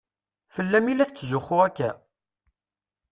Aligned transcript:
Fell-am 0.53 0.87
i 0.91 0.93
la 0.95 1.05
tetzuxxu 1.07 1.57
akka? 1.67 1.89